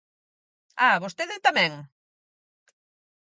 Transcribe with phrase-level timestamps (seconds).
[0.87, 1.73] Ah!, ¿vostede tamén?